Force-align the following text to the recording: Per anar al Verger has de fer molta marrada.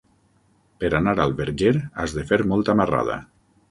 Per 0.85 0.91
anar 1.01 1.15
al 1.27 1.37
Verger 1.43 1.77
has 1.85 2.19
de 2.19 2.27
fer 2.33 2.43
molta 2.55 2.81
marrada. 2.85 3.25